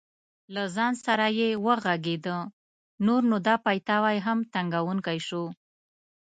[0.53, 2.37] له ځان سره یې وغږېده:
[3.05, 5.43] نور نو دا پیتاوی هم تنګوونکی شو.